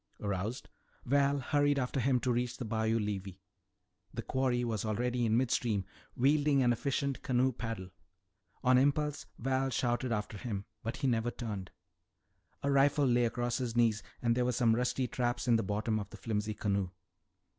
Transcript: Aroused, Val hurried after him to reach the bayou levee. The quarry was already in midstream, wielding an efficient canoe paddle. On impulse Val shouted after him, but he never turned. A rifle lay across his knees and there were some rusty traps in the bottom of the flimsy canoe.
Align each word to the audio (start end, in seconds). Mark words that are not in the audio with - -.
Aroused, 0.19 0.67
Val 1.05 1.37
hurried 1.37 1.77
after 1.77 1.99
him 1.99 2.19
to 2.21 2.31
reach 2.33 2.57
the 2.57 2.65
bayou 2.65 2.97
levee. 2.97 3.39
The 4.11 4.23
quarry 4.23 4.63
was 4.63 4.83
already 4.83 5.27
in 5.27 5.37
midstream, 5.37 5.85
wielding 6.15 6.63
an 6.63 6.73
efficient 6.73 7.21
canoe 7.21 7.51
paddle. 7.51 7.91
On 8.63 8.79
impulse 8.79 9.27
Val 9.37 9.69
shouted 9.69 10.11
after 10.11 10.39
him, 10.39 10.65
but 10.81 10.97
he 10.97 11.07
never 11.07 11.29
turned. 11.29 11.69
A 12.63 12.71
rifle 12.71 13.05
lay 13.05 13.25
across 13.25 13.59
his 13.59 13.75
knees 13.75 14.01
and 14.23 14.35
there 14.35 14.43
were 14.45 14.51
some 14.51 14.75
rusty 14.75 15.07
traps 15.07 15.47
in 15.47 15.55
the 15.55 15.61
bottom 15.61 15.99
of 15.99 16.09
the 16.09 16.17
flimsy 16.17 16.55
canoe. 16.55 16.89